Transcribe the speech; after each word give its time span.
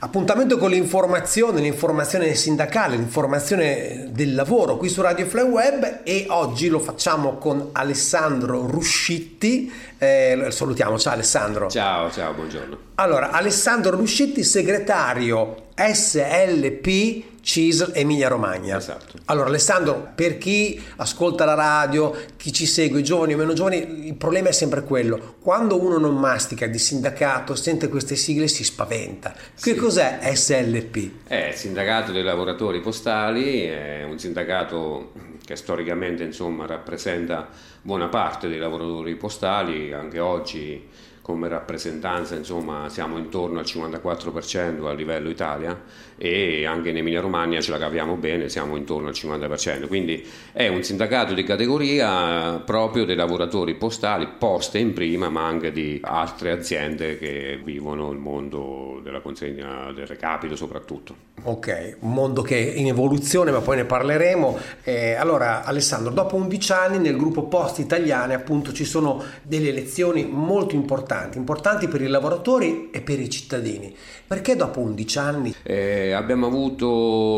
Appuntamento 0.00 0.58
con 0.58 0.70
l'informazione, 0.70 1.60
l'informazione 1.60 2.32
sindacale, 2.36 2.94
l'informazione 2.94 4.10
del 4.10 4.32
lavoro 4.32 4.76
qui 4.76 4.88
su 4.88 5.02
Radio 5.02 5.26
Fly 5.26 5.42
Web 5.42 6.00
e 6.04 6.26
oggi 6.28 6.68
lo 6.68 6.78
facciamo 6.78 7.36
con 7.36 7.70
Alessandro 7.72 8.64
Ruscitti. 8.68 9.72
Eh, 9.98 10.46
salutiamo, 10.50 10.96
ciao 11.00 11.14
Alessandro. 11.14 11.68
Ciao, 11.68 12.12
ciao, 12.12 12.32
buongiorno. 12.32 12.78
Allora, 12.94 13.32
Alessandro 13.32 13.96
Ruscitti, 13.96 14.44
segretario 14.44 15.70
SLP 15.74 17.24
CISL 17.48 17.92
Emilia 17.94 18.28
Romagna. 18.28 18.76
Esatto. 18.76 19.16
Allora 19.24 19.48
Alessandro, 19.48 20.12
per 20.14 20.36
chi 20.36 20.78
ascolta 20.96 21.46
la 21.46 21.54
radio, 21.54 22.14
chi 22.36 22.52
ci 22.52 22.66
segue, 22.66 23.00
giovani 23.00 23.32
o 23.32 23.38
meno 23.38 23.54
giovani, 23.54 24.06
il 24.06 24.16
problema 24.16 24.50
è 24.50 24.52
sempre 24.52 24.84
quello. 24.84 25.36
Quando 25.40 25.82
uno 25.82 25.96
non 25.96 26.18
mastica 26.18 26.66
di 26.66 26.78
sindacato, 26.78 27.54
sente 27.54 27.88
queste 27.88 28.16
sigle 28.16 28.48
si 28.48 28.64
spaventa. 28.64 29.32
Che 29.32 29.72
sì. 29.72 29.74
cos'è 29.76 30.18
SLP? 30.30 31.26
È 31.26 31.48
il 31.48 31.54
sindacato 31.54 32.12
dei 32.12 32.22
lavoratori 32.22 32.82
postali, 32.82 33.62
è 33.62 34.04
un 34.04 34.18
sindacato 34.18 35.12
che 35.42 35.56
storicamente 35.56 36.24
insomma, 36.24 36.66
rappresenta 36.66 37.48
buona 37.80 38.08
parte 38.08 38.48
dei 38.48 38.58
lavoratori 38.58 39.16
postali, 39.16 39.94
anche 39.94 40.18
oggi 40.18 40.86
come 41.28 41.48
rappresentanza 41.48 42.34
insomma, 42.36 42.88
siamo 42.88 43.18
intorno 43.18 43.58
al 43.58 43.66
54% 43.66 44.86
a 44.86 44.94
livello 44.94 45.28
Italia 45.28 45.78
e 46.16 46.64
anche 46.64 46.88
in 46.88 46.96
Emilia 46.96 47.20
Romagna 47.20 47.60
ce 47.60 47.70
la 47.70 47.76
capiamo 47.76 48.14
bene, 48.14 48.48
siamo 48.48 48.76
intorno 48.76 49.08
al 49.08 49.14
50%. 49.14 49.86
Quindi 49.88 50.26
è 50.52 50.68
un 50.68 50.82
sindacato 50.82 51.34
di 51.34 51.44
categoria 51.44 52.62
proprio 52.64 53.04
dei 53.04 53.14
lavoratori 53.14 53.74
postali, 53.74 54.26
poste 54.38 54.78
in 54.78 54.94
prima, 54.94 55.28
ma 55.28 55.46
anche 55.46 55.70
di 55.70 56.00
altre 56.02 56.50
aziende 56.50 57.18
che 57.18 57.60
vivono 57.62 58.10
il 58.10 58.18
mondo 58.18 58.98
della 59.04 59.20
consegna 59.20 59.92
del 59.92 60.06
recapito 60.06 60.56
soprattutto. 60.56 61.26
Ok, 61.42 61.98
un 62.00 62.14
mondo 62.14 62.40
che 62.40 62.72
è 62.72 62.78
in 62.78 62.86
evoluzione, 62.86 63.50
ma 63.50 63.60
poi 63.60 63.76
ne 63.76 63.84
parleremo. 63.84 64.58
Eh, 64.82 65.12
allora 65.12 65.62
Alessandro, 65.62 66.10
dopo 66.10 66.36
11 66.36 66.72
anni 66.72 66.98
nel 66.98 67.18
gruppo 67.18 67.42
Poste 67.44 67.82
Italiane 67.82 68.32
appunto 68.32 68.72
ci 68.72 68.86
sono 68.86 69.22
delle 69.42 69.68
elezioni 69.68 70.24
molto 70.24 70.74
importanti 70.74 71.16
importanti, 71.18 71.38
importanti 71.38 71.88
per 71.88 72.00
i 72.00 72.06
lavoratori 72.06 72.90
e 72.90 73.00
per 73.00 73.18
i 73.18 73.28
cittadini. 73.28 73.94
Perché 74.26 74.56
dopo 74.56 74.80
11 74.80 75.18
anni? 75.18 75.54
Eh, 75.62 76.12
abbiamo 76.12 76.46
avuto 76.46 76.86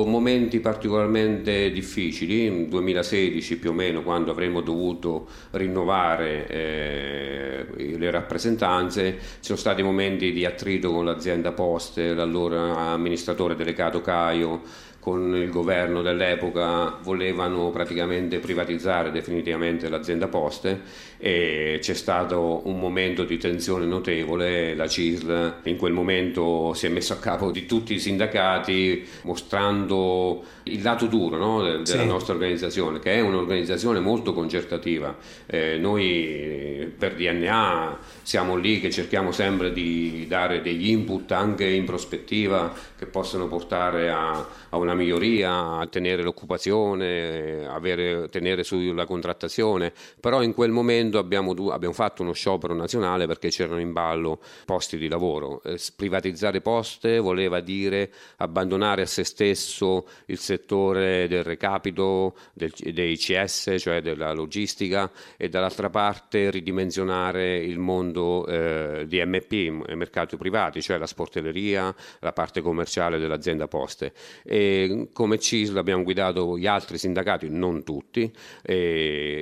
momenti 0.07 0.61
particolarmente 0.61 1.71
difficili, 1.71 2.51
nel 2.51 2.69
2016 2.69 3.59
più 3.59 3.71
o 3.71 3.73
meno, 3.73 4.03
quando 4.03 4.33
avremmo 4.33 4.61
dovuto 4.61 5.29
rinnovare 5.53 6.47
eh, 6.49 7.67
le 7.97 8.11
rappresentanze, 8.11 9.19
ci 9.19 9.39
sono 9.41 9.59
stati 9.59 9.83
momenti 9.83 10.33
di 10.33 10.45
attrito 10.45 10.91
con 10.93 11.05
l'azienda 11.05 11.53
Poste, 11.53 12.15
l'allora 12.15 12.77
amministratore 12.93 13.55
delegato 13.55 14.01
Caio, 14.01 14.89
con 15.01 15.35
il 15.35 15.49
governo 15.49 16.03
dell'epoca 16.03 16.99
volevano 17.03 17.71
praticamente 17.71 18.39
privatizzare 18.39 19.11
definitivamente 19.11 19.89
l'azienda 19.89 20.29
Poste 20.29 21.09
e 21.21 21.79
c'è 21.81 21.95
stato 21.95 22.63
un 22.65 22.79
momento 22.79 23.25
di 23.25 23.39
tensione 23.39 23.87
notevole, 23.87 24.75
la 24.75 24.87
CISL 24.87 25.61
in 25.65 25.77
quel 25.77 25.93
momento 25.93 26.75
si 26.75 26.87
è 26.87 26.89
messo 26.91 27.15
a 27.15 27.17
capo 27.17 27.51
di 27.51 27.65
tutti 27.65 27.95
i 27.95 27.99
sindacati 27.99 29.07
mostrando 29.23 30.45
il 30.65 30.83
lato 30.83 31.07
duro 31.07 31.37
no, 31.37 31.63
della 31.63 31.85
sì. 31.85 32.05
nostra 32.05 32.35
organizzazione 32.35 32.99
che 32.99 33.15
è 33.15 33.21
un'organizzazione 33.21 34.01
molto 34.01 34.35
concertativa. 34.35 35.17
Eh, 35.47 35.79
noi 35.79 36.93
per 36.97 37.15
DNA 37.15 37.99
siamo 38.23 38.57
lì 38.57 38.81
che 38.81 38.91
cerchiamo 38.91 39.33
sempre 39.33 39.73
di 39.73 40.27
dare 40.29 40.61
degli 40.61 40.89
input 40.91 41.33
anche 41.33 41.67
in 41.67 41.85
prospettiva 41.85 42.73
che 42.97 43.07
possano 43.07 43.49
portare 43.49 44.11
a, 44.11 44.47
a 44.69 44.77
una 44.77 44.91
una 44.91 44.95
miglioria, 44.95 45.79
a 45.79 45.87
tenere 45.87 46.23
l'occupazione, 46.23 47.67
avere, 47.67 48.29
tenere 48.29 48.65
sulla 48.65 49.07
contrattazione, 49.07 49.93
però 50.19 50.43
in 50.43 50.53
quel 50.53 50.71
momento 50.71 51.10
abbiamo, 51.19 51.53
abbiamo, 51.71 51.95
fatto 51.95 52.23
uno 52.23 52.33
sciopero 52.33 52.75
nazionale 52.75 53.27
perché 53.27 53.49
c'erano 53.49 53.81
in 53.81 53.93
ballo 53.93 54.41
posti 54.65 54.99
di 54.99 55.09
lavoro. 55.09 55.63
Eh, 55.63 55.79
privatizzare 55.97 56.61
poste 56.61 57.19
voleva 57.19 57.61
dire 57.61 58.11
abbandonare 58.37 59.03
a 59.03 59.07
se 59.07 59.25
stesso 59.25 60.07
il 60.27 60.39
settore 60.39 61.29
del 61.29 61.45
recapito, 61.45 62.37
del, 62.53 62.73
dei 62.93 63.17
CS, 63.17 63.77
cioè 63.79 64.01
della 64.01 64.33
logistica, 64.33 65.11
e 65.37 65.49
dall'altra 65.49 65.91
parte 65.91 66.51
ridimensionare 66.51 67.59
il 67.59 67.79
mondo 67.79 68.47
eh, 68.47 69.05
di 69.07 69.23
MP, 69.25 69.69
mercati 69.95 70.37
privati, 70.37 70.83
cioè 70.83 70.99
la 70.99 71.07
sportelleria, 71.07 71.95
la 72.21 72.33
parte 72.33 72.61
commerciale 72.61 73.19
dell'azienda 73.19 73.69
poste. 73.69 74.13
E 74.45 75.09
come 75.13 75.39
CISL 75.39 75.77
abbiamo 75.77 76.03
guidato 76.03 76.57
gli 76.59 76.67
altri 76.67 76.99
sindacati, 76.99 77.49
non 77.49 77.85
tutti, 77.85 78.33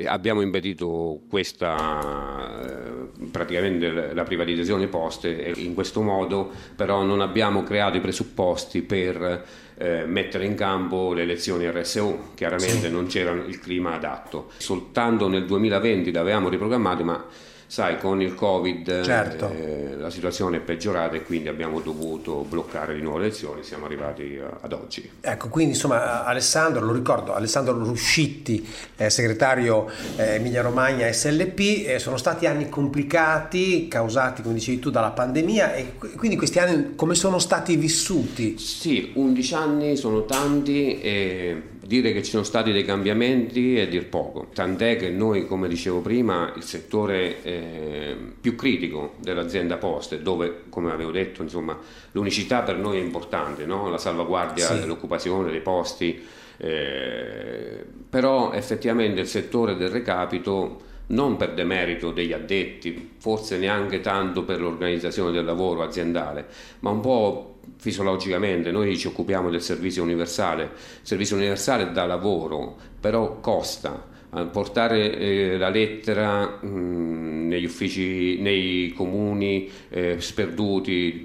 abbiamo 0.06 0.40
impedito 0.40 1.20
questa, 1.58 2.62
eh, 2.62 3.26
praticamente 3.30 4.14
la 4.14 4.22
privatizzazione 4.22 4.86
poste 4.86 5.42
e 5.42 5.60
in 5.60 5.74
questo 5.74 6.02
modo 6.02 6.50
però 6.76 7.02
non 7.02 7.20
abbiamo 7.20 7.64
creato 7.64 7.96
i 7.96 8.00
presupposti 8.00 8.82
per 8.82 9.44
eh, 9.76 10.04
mettere 10.06 10.44
in 10.44 10.54
campo 10.54 11.12
le 11.12 11.22
elezioni 11.22 11.69
RSU, 11.69 12.34
chiaramente 12.34 12.86
sì. 12.86 12.91
non 12.91 13.06
c'era 13.06 13.32
il 13.32 13.58
clima 13.58 13.94
adatto. 13.94 14.50
Soltanto 14.56 15.28
nel 15.28 15.46
2020 15.46 16.12
l'avevamo 16.12 16.48
riprogrammato, 16.48 17.04
ma 17.04 17.24
sai, 17.68 17.98
con 17.98 18.22
il 18.22 18.34
Covid 18.34 19.02
certo. 19.04 19.50
eh, 19.50 19.94
la 19.94 20.08
situazione 20.08 20.56
è 20.56 20.60
peggiorata 20.60 21.16
e 21.16 21.22
quindi 21.22 21.48
abbiamo 21.48 21.80
dovuto 21.80 22.46
bloccare 22.48 22.94
di 22.94 23.02
nuovo 23.02 23.18
le 23.18 23.26
elezioni, 23.26 23.62
siamo 23.62 23.84
arrivati 23.84 24.40
a, 24.42 24.56
ad 24.62 24.72
oggi. 24.72 25.08
Ecco, 25.20 25.48
quindi 25.48 25.74
insomma 25.74 26.24
Alessandro, 26.24 26.82
lo 26.82 26.92
ricordo, 26.92 27.34
Alessandro 27.34 27.76
Ruscitti, 27.76 28.66
eh, 28.96 29.10
segretario 29.10 29.86
eh, 30.16 30.36
Emilia 30.36 30.62
Romagna 30.62 31.12
SLP, 31.12 31.86
eh, 31.86 31.98
sono 31.98 32.16
stati 32.16 32.46
anni 32.46 32.70
complicati, 32.70 33.86
causati, 33.86 34.40
come 34.40 34.54
dicevi 34.54 34.78
tu, 34.78 34.88
dalla 34.88 35.10
pandemia 35.10 35.74
e 35.74 35.92
quindi 36.16 36.38
questi 36.38 36.58
anni 36.58 36.94
come 36.96 37.14
sono 37.14 37.38
stati 37.38 37.76
vissuti? 37.76 38.56
Sì, 38.56 39.12
11 39.14 39.54
anni 39.54 39.96
sono 39.96 40.24
tanti 40.24 40.98
e 41.00 41.62
dire 41.88 42.12
che 42.12 42.22
ci 42.22 42.32
sono 42.32 42.43
stati 42.43 42.71
dei 42.71 42.84
cambiamenti 42.84 43.78
è 43.78 43.88
dir 43.88 44.09
poco, 44.09 44.49
tant'è 44.53 44.97
che 44.97 45.09
noi, 45.09 45.47
come 45.47 45.69
dicevo 45.69 46.00
prima, 46.00 46.53
il 46.54 46.62
settore 46.62 47.43
eh, 47.43 48.15
più 48.38 48.54
critico 48.56 49.15
dell'azienda 49.22 49.78
Poste, 49.78 50.21
dove, 50.21 50.65
come 50.69 50.93
avevo 50.93 51.10
detto, 51.10 51.41
insomma, 51.41 51.78
l'unicità 52.12 52.60
per 52.60 52.76
noi 52.76 52.99
è 52.99 53.00
importante, 53.00 53.65
no? 53.65 53.88
la 53.88 53.97
salvaguardia 53.97 54.66
sì. 54.66 54.81
dell'occupazione, 54.81 55.50
dei 55.50 55.62
posti, 55.62 56.22
eh, 56.59 57.87
però 58.10 58.53
effettivamente 58.53 59.22
il 59.22 59.26
settore 59.26 59.75
del 59.75 59.88
recapito 59.88 60.82
non 61.06 61.38
per 61.38 61.55
demerito 61.55 62.10
degli 62.10 62.34
addetti, 62.34 63.12
forse 63.16 63.56
neanche 63.56 64.03
tanto 64.03 64.44
per 64.44 64.60
l'organizzazione 64.60 65.32
del 65.32 65.47
lavoro 65.47 65.82
aziendale, 65.82 66.49
ma 66.81 66.91
un 66.91 67.00
po' 67.00 67.57
fisiologicamente 67.76 68.70
noi 68.70 68.96
ci 68.96 69.06
occupiamo 69.06 69.50
del 69.50 69.62
servizio 69.62 70.02
universale, 70.02 70.62
il 70.64 70.70
servizio 71.02 71.36
universale 71.36 71.92
da 71.92 72.06
lavoro, 72.06 72.76
però 73.00 73.40
costa. 73.40 74.16
Portare 74.52 75.16
eh, 75.16 75.56
la 75.56 75.70
lettera 75.70 76.58
mh, 76.60 77.46
negli 77.48 77.64
uffici, 77.64 78.38
nei 78.40 78.92
comuni 78.94 79.70
eh, 79.88 80.16
sperduti 80.18 81.24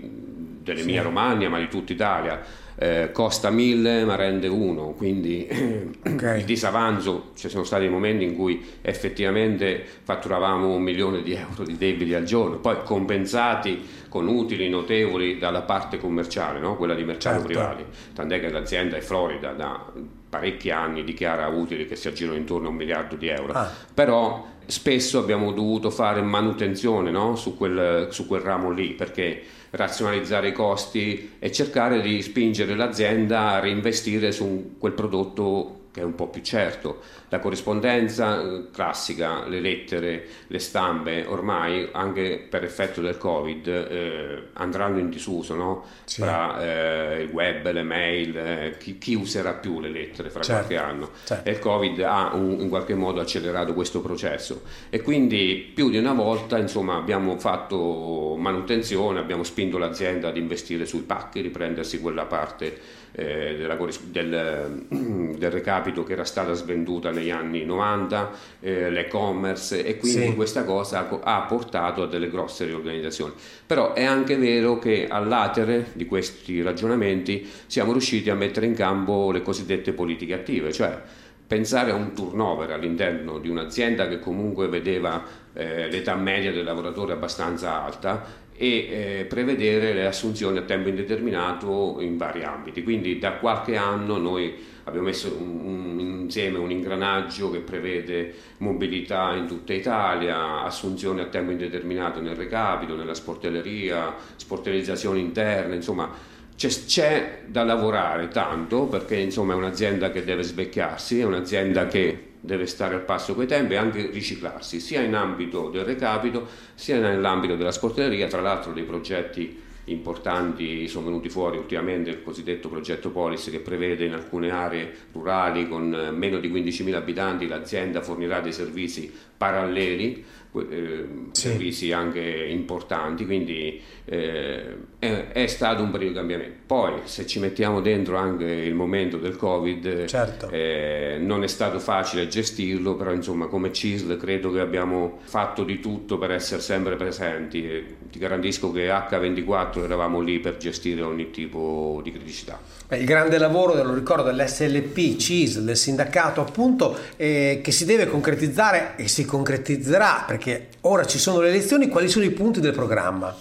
dell'Emilia 0.63 1.01
sì. 1.01 1.07
Romagna, 1.07 1.49
ma 1.49 1.59
di 1.59 1.67
tutta 1.67 1.91
Italia, 1.91 2.41
eh, 2.75 3.11
costa 3.11 3.49
mille 3.49 4.03
ma 4.03 4.15
rende 4.15 4.47
uno, 4.47 4.93
quindi 4.97 5.47
okay. 6.05 6.39
il 6.39 6.45
disavanzo, 6.45 7.31
ci 7.35 7.49
sono 7.49 7.63
stati 7.63 7.87
momenti 7.87 8.23
in 8.23 8.35
cui 8.35 8.63
effettivamente 8.81 9.83
fatturavamo 10.03 10.73
un 10.73 10.81
milione 10.81 11.21
di 11.21 11.33
euro 11.33 11.63
di 11.63 11.77
debiti 11.77 12.13
al 12.13 12.23
giorno, 12.23 12.57
poi 12.57 12.77
compensati 12.83 13.81
con 14.13 14.27
utili 14.27 14.69
notevoli 14.69 15.39
dalla 15.39 15.63
parte 15.63 15.97
commerciale, 15.97 16.59
no? 16.59 16.75
quella 16.75 16.93
di 16.93 17.03
mercati 17.03 17.37
certo. 17.37 17.47
privati, 17.47 17.83
tant'è 18.13 18.39
che 18.39 18.51
l'azienda 18.51 18.95
è 18.95 18.99
Florida 18.99 19.53
da 19.53 19.91
parecchi 20.29 20.69
anni 20.69 21.03
dichiara 21.03 21.47
utili 21.47 21.87
che 21.87 21.95
si 21.95 22.09
aggirano 22.09 22.37
intorno 22.37 22.67
a 22.67 22.69
un 22.69 22.75
miliardo 22.75 23.15
di 23.15 23.27
euro, 23.27 23.53
ah. 23.53 23.67
però 23.91 24.45
spesso 24.67 25.17
abbiamo 25.17 25.51
dovuto 25.51 25.89
fare 25.89 26.21
manutenzione 26.21 27.09
no? 27.09 27.35
su, 27.35 27.57
quel, 27.57 28.09
su 28.11 28.27
quel 28.27 28.41
ramo 28.41 28.69
lì 28.69 28.89
perché 28.89 29.41
razionalizzare 29.71 30.49
i 30.49 30.53
costi 30.53 31.37
e 31.39 31.51
cercare 31.51 31.99
di 31.99 32.21
spingere 32.21 32.75
l'azienda 32.75 33.53
a 33.53 33.59
reinvestire 33.59 34.31
su 34.31 34.75
quel 34.77 34.93
prodotto 34.93 35.79
che 35.93 36.01
è 36.01 36.03
un 36.03 36.15
po' 36.15 36.27
più 36.27 36.41
certo. 36.41 37.01
La 37.29 37.37
corrispondenza 37.39 38.41
eh, 38.41 38.63
classica, 38.73 39.47
le 39.47 39.59
lettere, 39.59 40.25
le 40.47 40.57
stampe, 40.57 41.23
ormai 41.27 41.87
anche 41.91 42.43
per 42.49 42.63
effetto 42.63 42.99
del 42.99 43.17
Covid 43.19 43.67
eh, 43.67 44.43
andranno 44.53 44.97
in 44.97 45.09
disuso 45.09 45.53
no? 45.53 45.85
sì. 46.05 46.21
tra 46.21 46.61
eh, 46.63 47.21
il 47.21 47.29
web, 47.29 47.71
le 47.71 47.83
mail, 47.83 48.35
eh, 48.35 48.75
chi, 48.79 48.97
chi, 48.97 49.13
userà 49.13 49.53
più 49.53 49.79
le 49.79 49.89
lettere 49.89 50.31
fra 50.31 50.41
certo. 50.41 50.65
qualche 50.65 50.83
anno. 50.83 51.09
Certo. 51.23 51.47
E 51.47 51.51
il 51.51 51.59
Covid 51.59 51.99
ha 52.01 52.33
un, 52.33 52.59
in 52.59 52.69
qualche 52.69 52.95
modo 52.95 53.21
accelerato 53.21 53.75
questo 53.75 54.01
processo 54.01 54.63
e 54.89 55.01
quindi 55.03 55.71
più 55.75 55.91
di 55.91 55.97
una 55.97 56.13
volta 56.13 56.57
insomma, 56.57 56.95
abbiamo 56.95 57.37
fatto 57.37 58.35
manutenzione, 58.35 59.19
abbiamo 59.19 59.43
spinto 59.43 59.77
l'azienda 59.77 60.29
ad 60.29 60.37
investire 60.37 60.87
sui 60.87 61.01
pacchi, 61.01 61.41
riprendersi 61.41 61.99
quella 61.99 62.25
parte 62.25 63.01
eh, 63.13 63.55
della, 63.55 63.77
del, 64.05 64.85
del, 65.37 65.51
recapito 65.83 66.03
che 66.03 66.13
era 66.13 66.23
stata 66.23 66.53
svenduta 66.53 67.11
negli 67.11 67.29
anni 67.29 67.65
90, 67.65 68.31
eh, 68.61 68.89
l'e-commerce 68.89 69.83
e 69.83 69.97
quindi 69.97 70.27
sì. 70.27 70.35
questa 70.35 70.63
cosa 70.63 71.07
ha 71.21 71.41
portato 71.41 72.03
a 72.03 72.07
delle 72.07 72.29
grosse 72.29 72.65
riorganizzazioni. 72.65 73.33
Però 73.67 73.93
è 73.93 74.03
anche 74.03 74.37
vero 74.37 74.79
che 74.79 75.07
all'atere 75.09 75.91
di 75.93 76.05
questi 76.05 76.61
ragionamenti 76.61 77.47
siamo 77.67 77.91
riusciti 77.91 78.29
a 78.29 78.35
mettere 78.35 78.65
in 78.65 78.73
campo 78.73 79.31
le 79.31 79.41
cosiddette 79.41 79.91
politiche 79.91 80.33
attive, 80.33 80.71
cioè 80.71 80.99
pensare 81.45 81.91
a 81.91 81.95
un 81.95 82.13
turnover 82.13 82.71
all'interno 82.71 83.37
di 83.37 83.49
un'azienda 83.49 84.07
che 84.07 84.19
comunque 84.19 84.67
vedeva 84.67 85.23
eh, 85.53 85.89
l'età 85.89 86.15
media 86.15 86.51
del 86.51 86.63
lavoratore 86.63 87.13
abbastanza 87.13 87.83
alta 87.83 88.41
e 88.55 88.67
eh, 88.67 89.25
prevedere 89.25 89.93
le 89.93 90.05
assunzioni 90.05 90.57
a 90.59 90.61
tempo 90.61 90.87
indeterminato 90.87 91.97
in 91.99 92.17
vari 92.17 92.43
ambiti. 92.43 92.83
Quindi 92.83 93.19
da 93.19 93.33
qualche 93.33 93.75
anno 93.75 94.17
noi 94.17 94.71
abbiamo 94.85 95.07
messo 95.07 95.35
un, 95.37 95.59
un, 95.63 95.99
insieme 95.99 96.57
un 96.57 96.71
ingranaggio 96.71 97.49
che 97.51 97.59
prevede 97.59 98.33
mobilità 98.57 99.33
in 99.35 99.47
tutta 99.47 99.73
Italia, 99.73 100.63
assunzioni 100.63 101.21
a 101.21 101.25
tempo 101.25 101.51
indeterminato 101.51 102.19
nel 102.19 102.35
recapito, 102.35 102.95
nella 102.95 103.13
sportelleria, 103.13 104.13
sportellizzazione 104.35 105.19
interna, 105.19 105.75
insomma 105.75 106.09
c'è, 106.55 106.69
c'è 106.85 107.43
da 107.47 107.63
lavorare 107.63 108.27
tanto 108.27 108.85
perché 108.85 109.15
insomma 109.15 109.53
è 109.53 109.55
un'azienda 109.55 110.11
che 110.11 110.23
deve 110.23 110.43
svecchiarsi, 110.43 111.19
è 111.19 111.23
un'azienda 111.23 111.87
che 111.87 112.31
deve 112.39 112.65
stare 112.65 112.95
al 112.95 113.03
passo 113.03 113.35
coi 113.35 113.47
tempi 113.47 113.73
e 113.73 113.77
anche 113.77 114.09
riciclarsi, 114.11 114.81
sia 114.81 115.01
in 115.01 115.15
ambito 115.15 115.69
del 115.69 115.85
recapito, 115.85 116.45
sia 116.75 116.99
nell'ambito 116.99 117.55
della 117.55 117.71
sportelleria, 117.71 118.27
tra 118.27 118.41
l'altro 118.41 118.73
dei 118.73 118.83
progetti 118.83 119.61
importanti 119.85 120.87
sono 120.87 121.05
venuti 121.05 121.29
fuori 121.29 121.57
ultimamente 121.57 122.09
il 122.09 122.23
cosiddetto 122.23 122.69
progetto 122.69 123.09
Polis 123.09 123.49
che 123.49 123.59
prevede 123.59 124.05
in 124.05 124.13
alcune 124.13 124.49
aree 124.49 124.91
rurali 125.11 125.67
con 125.67 126.11
meno 126.13 126.39
di 126.39 126.49
15.000 126.49 126.93
abitanti 126.93 127.47
l'azienda 127.47 128.01
fornirà 128.01 128.39
dei 128.39 128.53
servizi 128.53 129.11
paralleli 129.35 130.23
eh, 130.55 131.07
sì. 131.31 131.41
servizi 131.47 131.91
anche 131.91 132.19
importanti, 132.21 133.25
quindi 133.25 133.81
eh, 134.05 134.75
è, 134.99 135.27
è, 135.31 135.47
stato 135.47 135.81
un 135.81 135.89
periodo 135.89 136.11
di 136.13 136.19
cambiamento. 136.19 136.57
Poi 136.67 137.01
se 137.05 137.25
ci 137.25 137.39
mettiamo 137.39 137.81
dentro 137.81 138.17
anche 138.17 138.45
il 138.45 138.75
momento 138.75 139.17
del 139.17 139.35
Covid, 139.35 140.05
certo. 140.05 140.49
eh, 140.49 141.17
non 141.19 141.43
è 141.43 141.47
stato 141.47 141.79
facile 141.79 142.27
gestirlo, 142.27 142.95
però 142.95 143.11
insomma 143.11 143.47
come 143.47 143.71
CISL 143.71 144.15
credo 144.17 144.51
che 144.51 144.59
abbiamo 144.59 145.19
fatto 145.23 145.63
di 145.63 145.79
tutto 145.79 146.19
per 146.19 146.31
essere 146.31 146.61
sempre 146.61 146.95
presenti 146.97 148.01
ti 148.11 148.19
garantisco 148.19 148.71
che 148.71 148.89
H24 148.89 149.72
eravamo 149.81 150.19
lì 150.19 150.39
per 150.39 150.57
gestire 150.57 151.01
ogni 151.01 151.31
tipo 151.31 152.01
di 152.03 152.11
criticità. 152.11 152.59
Il 152.89 153.05
grande 153.05 153.37
lavoro, 153.37 153.81
lo 153.81 153.93
ricordo, 153.93 154.23
dell'SLP, 154.23 155.15
CISL, 155.15 155.63
del 155.63 155.77
sindacato 155.77 156.41
appunto, 156.41 156.97
eh, 157.15 157.61
che 157.63 157.71
si 157.71 157.85
deve 157.85 158.07
concretizzare 158.07 158.95
e 158.97 159.07
si 159.07 159.23
concretizzerà 159.25 160.25
perché 160.27 160.67
ora 160.81 161.05
ci 161.05 161.17
sono 161.17 161.39
le 161.39 161.49
elezioni, 161.49 161.87
quali 161.87 162.09
sono 162.09 162.25
i 162.25 162.31
punti 162.31 162.59
del 162.59 162.73
programma? 162.73 163.35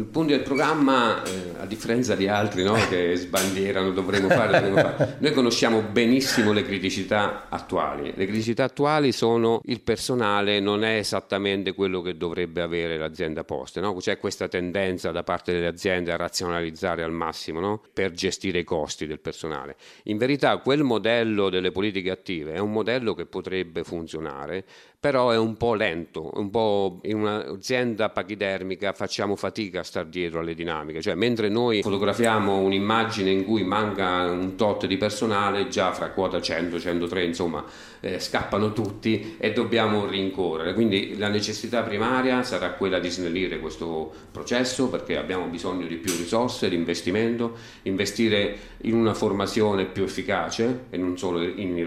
Il 0.00 0.06
punto 0.06 0.32
del 0.32 0.40
programma, 0.40 1.22
eh, 1.24 1.58
a 1.58 1.66
differenza 1.66 2.14
di 2.14 2.26
altri 2.26 2.62
no, 2.62 2.72
che 2.88 3.14
sbandierano 3.20 3.90
dovremo 3.90 4.30
fare, 4.30 4.52
dovremo 4.52 4.76
fare, 4.76 5.16
noi 5.18 5.32
conosciamo 5.32 5.82
benissimo 5.82 6.52
le 6.52 6.62
criticità 6.62 7.50
attuali. 7.50 8.10
Le 8.16 8.24
criticità 8.24 8.64
attuali 8.64 9.12
sono 9.12 9.60
il 9.64 9.82
personale 9.82 10.58
non 10.58 10.84
è 10.84 10.96
esattamente 10.96 11.74
quello 11.74 12.00
che 12.00 12.16
dovrebbe 12.16 12.62
avere 12.62 12.96
l'azienda 12.96 13.44
Poste, 13.44 13.80
no? 13.80 13.94
c'è 13.96 14.16
questa 14.16 14.48
tendenza 14.48 15.10
da 15.10 15.22
parte 15.22 15.52
delle 15.52 15.66
aziende 15.66 16.12
a 16.12 16.16
razionalizzare 16.16 17.02
al 17.02 17.12
massimo 17.12 17.60
no? 17.60 17.82
per 17.92 18.12
gestire 18.12 18.60
i 18.60 18.64
costi 18.64 19.06
del 19.06 19.20
personale. 19.20 19.76
In 20.04 20.16
verità 20.16 20.56
quel 20.56 20.82
modello 20.82 21.50
delle 21.50 21.72
politiche 21.72 22.10
attive 22.10 22.54
è 22.54 22.58
un 22.58 22.72
modello 22.72 23.12
che 23.12 23.26
potrebbe 23.26 23.84
funzionare, 23.84 24.64
però 25.00 25.30
è 25.30 25.38
un 25.38 25.56
po' 25.56 25.72
lento, 25.72 26.30
un 26.34 26.50
po' 26.50 27.00
in 27.04 27.20
un'azienda 27.20 28.10
pachidermica 28.10 28.92
facciamo 28.92 29.34
fatica 29.34 29.80
a 29.80 29.82
stare 29.82 30.10
dietro 30.10 30.40
alle 30.40 30.54
dinamiche, 30.54 31.00
cioè 31.00 31.14
mentre 31.14 31.48
noi 31.48 31.80
fotografiamo 31.80 32.58
un'immagine 32.58 33.30
in 33.30 33.46
cui 33.46 33.64
manca 33.64 34.30
un 34.30 34.56
tot 34.56 34.84
di 34.84 34.98
personale, 34.98 35.68
già 35.68 35.90
fra 35.92 36.10
quota 36.10 36.38
100, 36.38 36.78
103, 36.78 37.24
insomma, 37.24 37.64
eh, 38.00 38.20
scappano 38.20 38.74
tutti 38.74 39.36
e 39.38 39.52
dobbiamo 39.52 40.04
rincorrere. 40.04 40.74
Quindi 40.74 41.16
la 41.16 41.28
necessità 41.28 41.80
primaria 41.80 42.42
sarà 42.42 42.72
quella 42.72 42.98
di 42.98 43.08
snellire 43.08 43.58
questo 43.58 44.12
processo 44.30 44.90
perché 44.90 45.16
abbiamo 45.16 45.46
bisogno 45.46 45.86
di 45.86 45.96
più 45.96 46.12
risorse, 46.14 46.68
di 46.68 46.76
investimento, 46.76 47.56
investire 47.84 48.58
in 48.82 48.94
una 48.94 49.14
formazione 49.14 49.86
più 49.86 50.02
efficace 50.02 50.84
e 50.90 50.98
non 50.98 51.16
solo 51.16 51.42
in 51.42 51.78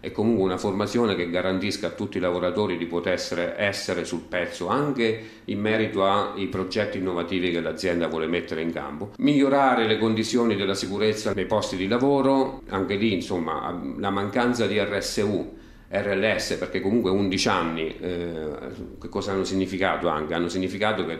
e 0.00 0.10
comunque 0.12 0.44
una 0.44 0.56
formazione 0.56 1.14
che 1.14 1.28
garantisca 1.28 1.88
a 1.88 1.90
tutti 1.90 2.20
lavoratori 2.22 2.78
di 2.78 2.86
poter 2.86 3.20
essere, 3.58 4.04
sul 4.04 4.22
pezzo 4.22 4.68
anche 4.68 5.22
in 5.44 5.60
merito 5.60 6.06
ai 6.06 6.46
progetti 6.46 6.96
innovativi 6.96 7.50
che 7.50 7.60
l'azienda 7.60 8.06
vuole 8.06 8.26
mettere 8.26 8.62
in 8.62 8.72
campo, 8.72 9.10
migliorare 9.18 9.86
le 9.86 9.98
condizioni 9.98 10.56
della 10.56 10.74
sicurezza 10.74 11.32
nei 11.34 11.44
posti 11.44 11.76
di 11.76 11.86
lavoro, 11.86 12.62
anche 12.70 12.94
lì 12.94 13.12
insomma 13.12 13.78
la 13.98 14.10
mancanza 14.10 14.66
di 14.66 14.78
RSU 14.78 15.60
RLS 15.92 16.54
perché 16.54 16.80
comunque 16.80 17.10
11 17.10 17.48
anni 17.48 17.94
eh, 17.98 18.48
che 18.98 19.08
cosa 19.10 19.32
hanno 19.32 19.44
significato 19.44 20.08
anche? 20.08 20.32
Hanno 20.32 20.48
significato 20.48 21.04
che 21.04 21.18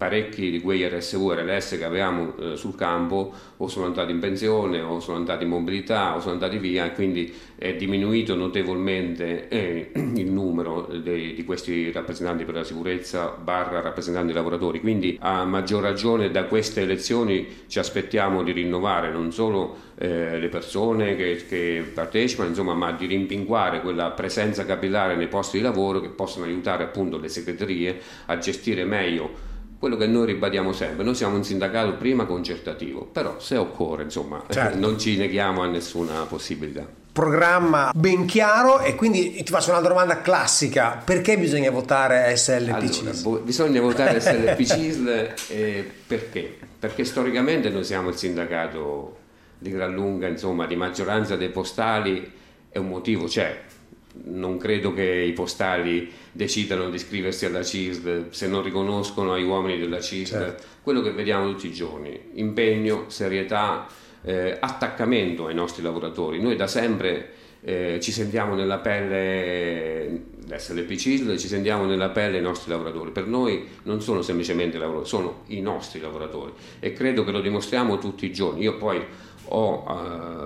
parecchi 0.00 0.50
di 0.50 0.62
quei 0.62 0.88
RSU 0.88 1.30
e 1.30 1.42
RLS 1.42 1.76
che 1.76 1.84
avevamo 1.84 2.34
eh, 2.38 2.56
sul 2.56 2.74
campo 2.74 3.34
o 3.58 3.68
sono 3.68 3.84
andati 3.84 4.10
in 4.10 4.18
pensione 4.18 4.80
o 4.80 4.98
sono 4.98 5.18
andati 5.18 5.44
in 5.44 5.50
mobilità 5.50 6.16
o 6.16 6.20
sono 6.20 6.32
andati 6.32 6.56
via 6.56 6.86
e 6.86 6.94
quindi 6.94 7.30
è 7.54 7.74
diminuito 7.74 8.34
notevolmente 8.34 9.48
eh, 9.48 9.90
il 10.16 10.32
numero 10.32 10.88
dei, 10.90 11.34
di 11.34 11.44
questi 11.44 11.92
rappresentanti 11.92 12.44
per 12.46 12.54
la 12.54 12.64
sicurezza 12.64 13.26
barra 13.26 13.82
rappresentanti 13.82 14.32
lavoratori. 14.32 14.80
Quindi 14.80 15.18
a 15.20 15.44
maggior 15.44 15.82
ragione 15.82 16.30
da 16.30 16.44
queste 16.44 16.80
elezioni 16.80 17.64
ci 17.66 17.78
aspettiamo 17.78 18.42
di 18.42 18.52
rinnovare 18.52 19.12
non 19.12 19.30
solo 19.32 19.76
eh, 19.98 20.38
le 20.38 20.48
persone 20.48 21.14
che, 21.14 21.44
che 21.46 21.84
partecipano 21.92 22.48
insomma, 22.48 22.72
ma 22.72 22.90
di 22.92 23.04
rimpinguare 23.04 23.82
quella 23.82 24.12
presenza 24.12 24.64
capillare 24.64 25.14
nei 25.14 25.28
posti 25.28 25.58
di 25.58 25.62
lavoro 25.62 26.00
che 26.00 26.08
possono 26.08 26.46
aiutare 26.46 26.84
appunto 26.84 27.18
le 27.18 27.28
segreterie 27.28 28.00
a 28.24 28.38
gestire 28.38 28.86
meglio 28.86 29.49
quello 29.80 29.96
che 29.96 30.06
noi 30.06 30.26
ribadiamo 30.26 30.74
sempre, 30.74 31.04
noi 31.04 31.14
siamo 31.14 31.36
un 31.36 31.42
sindacato 31.42 31.94
prima 31.94 32.26
concertativo, 32.26 33.06
però 33.06 33.40
se 33.40 33.56
occorre, 33.56 34.02
insomma, 34.02 34.44
certo. 34.52 34.76
non 34.76 34.98
ci 34.98 35.16
neghiamo 35.16 35.62
a 35.62 35.66
nessuna 35.68 36.26
possibilità. 36.28 36.86
Programma 37.10 37.90
ben 37.94 38.26
chiaro 38.26 38.80
e 38.80 38.94
quindi 38.94 39.42
ti 39.42 39.50
faccio 39.50 39.70
una 39.70 39.80
domanda 39.80 40.20
classica, 40.20 41.00
perché 41.02 41.38
bisogna 41.38 41.70
votare 41.70 42.36
SLP 42.36 43.22
allora, 43.24 43.40
bisogna 43.42 43.80
votare 43.80 44.20
SLP 44.20 44.62
CISL 44.62 45.34
eh, 45.48 45.90
perché? 46.06 46.58
Perché 46.78 47.06
storicamente 47.06 47.70
noi 47.70 47.82
siamo 47.82 48.10
il 48.10 48.16
sindacato 48.16 49.16
di 49.58 49.70
gran 49.70 49.94
lunga, 49.94 50.28
insomma, 50.28 50.66
di 50.66 50.76
maggioranza 50.76 51.36
dei 51.36 51.48
postali 51.48 52.30
e 52.68 52.78
un 52.78 52.86
motivo 52.86 53.24
c'è, 53.24 53.62
non 54.24 54.58
credo 54.58 54.92
che 54.92 55.04
i 55.04 55.32
postali 55.32 56.10
decidano 56.32 56.88
di 56.90 56.96
iscriversi 56.96 57.46
alla 57.46 57.62
CISD 57.62 58.30
se 58.30 58.48
non 58.48 58.62
riconoscono 58.62 59.32
ai 59.32 59.44
uomini 59.44 59.78
della 59.78 60.00
CISD 60.00 60.32
certo. 60.32 60.62
quello 60.82 61.00
che 61.00 61.12
vediamo 61.12 61.50
tutti 61.50 61.68
i 61.68 61.72
giorni, 61.72 62.18
impegno, 62.34 63.04
serietà, 63.08 63.86
eh, 64.22 64.56
attaccamento 64.58 65.46
ai 65.46 65.54
nostri 65.54 65.82
lavoratori. 65.82 66.40
Noi 66.40 66.56
da 66.56 66.66
sempre 66.66 67.38
eh, 67.62 67.98
ci 68.00 68.12
sentiamo 68.12 68.54
nella 68.54 68.78
pelle, 68.78 70.22
l'SLP 70.48 70.94
CISD, 70.94 71.36
ci 71.36 71.48
sentiamo 71.48 71.84
nella 71.84 72.08
pelle 72.08 72.38
i 72.38 72.42
nostri 72.42 72.70
lavoratori. 72.70 73.10
Per 73.10 73.26
noi 73.26 73.66
non 73.84 74.00
sono 74.00 74.22
semplicemente 74.22 74.78
lavoratori, 74.78 75.08
sono 75.08 75.42
i 75.48 75.60
nostri 75.60 76.00
lavoratori 76.00 76.52
e 76.80 76.92
credo 76.92 77.24
che 77.24 77.30
lo 77.30 77.40
dimostriamo 77.40 77.98
tutti 77.98 78.26
i 78.26 78.32
giorni. 78.32 78.62
Io 78.62 78.76
poi 78.76 79.02
ho 79.52 79.84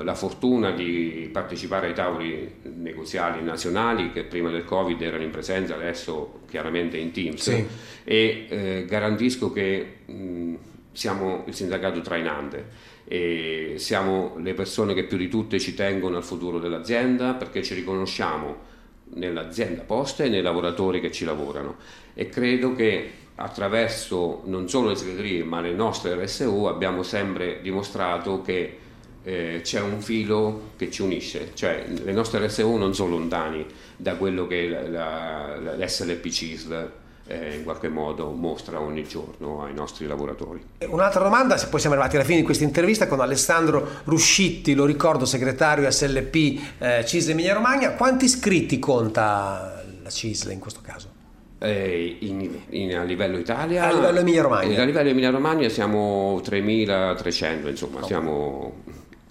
eh, 0.00 0.04
la 0.04 0.14
fortuna 0.14 0.70
di 0.70 1.28
partecipare 1.32 1.88
ai 1.88 1.94
tavoli 1.94 2.60
negoziali 2.76 3.42
nazionali 3.42 4.12
che 4.12 4.24
prima 4.24 4.50
del 4.50 4.64
Covid 4.64 5.00
erano 5.00 5.22
in 5.22 5.30
presenza, 5.30 5.74
adesso 5.74 6.40
chiaramente 6.48 6.96
in 6.96 7.10
Teams 7.10 7.42
sì. 7.42 7.66
e 8.04 8.46
eh, 8.48 8.84
garantisco 8.86 9.52
che 9.52 9.98
mh, 10.06 10.54
siamo 10.92 11.44
il 11.46 11.54
sindacato 11.54 12.00
trainante 12.00 12.92
e 13.06 13.74
siamo 13.76 14.36
le 14.38 14.54
persone 14.54 14.94
che 14.94 15.04
più 15.04 15.18
di 15.18 15.28
tutte 15.28 15.58
ci 15.58 15.74
tengono 15.74 16.16
al 16.16 16.24
futuro 16.24 16.58
dell'azienda 16.58 17.34
perché 17.34 17.62
ci 17.62 17.74
riconosciamo 17.74 18.72
nell'azienda 19.14 19.82
posta 19.82 20.24
e 20.24 20.28
nei 20.30 20.40
lavoratori 20.40 21.00
che 21.00 21.12
ci 21.12 21.26
lavorano 21.26 21.76
e 22.14 22.28
credo 22.30 22.74
che 22.74 23.10
attraverso 23.34 24.42
non 24.46 24.68
solo 24.68 24.88
le 24.90 24.94
segreterie 24.94 25.44
ma 25.44 25.60
le 25.60 25.72
nostre 25.72 26.14
RSU 26.14 26.64
abbiamo 26.64 27.02
sempre 27.02 27.60
dimostrato 27.60 28.40
che 28.40 28.78
eh, 29.24 29.60
c'è 29.62 29.80
un 29.80 30.00
filo 30.00 30.72
che 30.76 30.90
ci 30.90 31.02
unisce, 31.02 31.50
cioè 31.54 31.86
le 31.88 32.12
nostre 32.12 32.46
RSU 32.46 32.76
non 32.76 32.94
sono 32.94 33.10
lontani 33.10 33.66
da 33.96 34.16
quello 34.16 34.46
che 34.46 34.68
la, 34.68 35.58
la, 35.58 35.76
l'SLP 35.76 36.28
CISL 36.28 36.92
eh, 37.26 37.56
in 37.56 37.64
qualche 37.64 37.88
modo 37.88 38.30
mostra 38.30 38.80
ogni 38.80 39.04
giorno 39.04 39.64
ai 39.64 39.72
nostri 39.72 40.06
lavoratori. 40.06 40.62
Un'altra 40.86 41.22
domanda, 41.22 41.56
se 41.56 41.68
poi 41.68 41.80
siamo 41.80 41.94
arrivati 41.94 42.16
alla 42.16 42.26
fine 42.26 42.40
di 42.40 42.44
questa 42.44 42.64
intervista 42.64 43.06
con 43.06 43.20
Alessandro 43.20 43.86
Ruscitti, 44.04 44.74
lo 44.74 44.84
ricordo 44.84 45.24
segretario 45.24 45.90
SLP 45.90 46.60
eh, 46.78 47.04
CISL 47.04 47.30
Emilia 47.30 47.54
Romagna, 47.54 47.92
quanti 47.92 48.26
iscritti 48.26 48.78
conta 48.78 49.82
la 50.02 50.10
CISL 50.10 50.52
in 50.52 50.58
questo 50.58 50.80
caso? 50.82 51.12
Eh, 51.60 52.18
in, 52.20 52.50
in, 52.70 52.94
a 52.94 53.04
livello 53.04 53.38
Italia, 53.38 53.88
a 53.88 53.92
livello 53.92 54.18
Emilia 54.18 54.42
Romagna, 54.42 54.82
a 54.82 54.84
livello 54.84 55.08
Emilia 55.08 55.30
Romagna 55.30 55.68
siamo 55.70 56.42
3.300, 56.44 57.68
insomma, 57.68 58.00
oh. 58.00 58.06
siamo 58.06 58.82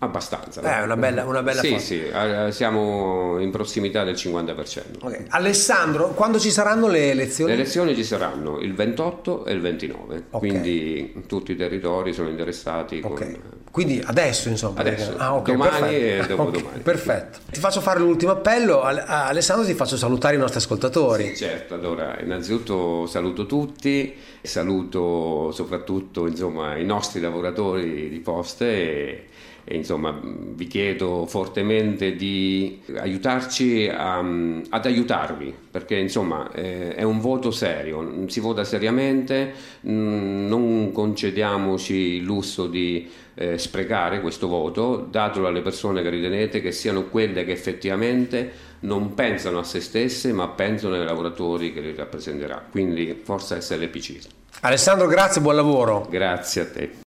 Abbastanza. 0.03 0.61
È 0.61 0.79
eh, 0.79 0.83
una 0.83 0.97
bella, 0.97 1.25
una 1.25 1.41
bella 1.41 1.61
Sì, 1.61 1.79
sì, 1.79 2.03
eh, 2.05 2.51
siamo 2.51 3.39
in 3.39 3.51
prossimità 3.51 4.03
del 4.03 4.15
50%. 4.15 4.81
Okay. 5.01 5.25
Alessandro, 5.29 6.09
quando 6.09 6.39
ci 6.39 6.51
saranno 6.51 6.87
le 6.87 7.11
elezioni? 7.11 7.51
Le 7.51 7.57
elezioni 7.57 7.95
ci 7.95 8.03
saranno 8.03 8.59
il 8.59 8.73
28 8.73 9.45
e 9.45 9.53
il 9.53 9.61
29, 9.61 10.23
okay. 10.29 10.49
quindi 10.49 11.23
tutti 11.27 11.53
i 11.53 11.55
territori 11.55 12.13
sono 12.13 12.29
interessati. 12.29 13.01
Okay. 13.03 13.31
Con... 13.31 13.61
Quindi 13.73 14.03
adesso, 14.05 14.49
insomma. 14.49 14.81
Adesso, 14.81 15.15
ah, 15.17 15.39
domani 15.39 15.97
perfetto. 15.97 16.23
e 16.23 16.27
dopodomani. 16.27 16.79
perfetto. 16.81 17.39
Ti 17.49 17.59
faccio 17.59 17.81
fare 17.81 17.99
l'ultimo 17.99 18.31
appello. 18.31 18.83
Alessandro, 18.83 19.65
ti 19.65 19.73
faccio 19.73 19.97
salutare 19.97 20.35
i 20.35 20.37
nostri 20.37 20.59
ascoltatori. 20.59 21.29
Sì, 21.29 21.37
certo, 21.37 21.73
allora, 21.73 22.19
innanzitutto 22.21 23.07
saluto 23.07 23.47
tutti, 23.47 24.15
saluto 24.41 25.51
soprattutto 25.51 26.27
insomma, 26.27 26.77
i 26.77 26.85
nostri 26.85 27.19
lavoratori 27.19 28.09
di 28.09 28.19
poste 28.19 28.65
e 28.65 29.27
e 29.65 29.75
insomma 29.75 30.19
vi 30.21 30.67
chiedo 30.67 31.25
fortemente 31.25 32.15
di 32.15 32.81
aiutarci 32.95 33.89
a, 33.89 34.17
ad 34.17 34.85
aiutarvi 34.85 35.53
perché 35.71 35.95
insomma 35.95 36.51
eh, 36.51 36.95
è 36.95 37.03
un 37.03 37.19
voto 37.19 37.49
serio, 37.51 38.25
si 38.27 38.39
vota 38.39 38.63
seriamente, 38.63 39.53
mh, 39.81 39.91
mm, 39.91 40.47
non 40.47 40.91
concediamoci 40.91 41.93
il 41.93 42.23
lusso 42.23 42.67
di 42.67 43.09
eh, 43.35 43.57
sprecare 43.57 44.21
questo 44.21 44.47
voto, 44.47 45.07
datelo 45.09 45.47
alle 45.47 45.61
persone 45.61 46.01
che 46.01 46.09
ritenete 46.09 46.61
che 46.61 46.71
siano 46.71 47.05
quelle 47.05 47.43
che 47.45 47.51
effettivamente 47.51 48.71
non 48.81 49.13
pensano 49.13 49.59
a 49.59 49.63
se 49.63 49.79
stesse 49.79 50.33
ma 50.33 50.49
pensano 50.49 50.95
ai 50.95 51.05
lavoratori 51.05 51.73
che 51.73 51.79
li 51.79 51.95
rappresenterà, 51.95 52.63
quindi 52.69 53.21
forza 53.23 53.59
SLPC. 53.59 54.27
Alessandro 54.61 55.07
grazie, 55.07 55.41
buon 55.41 55.55
lavoro. 55.55 56.07
Grazie 56.09 56.61
a 56.61 56.65
te. 56.65 57.01